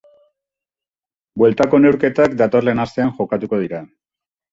[1.41, 3.83] Bueltako neurketak datorren astean jokatuko dira.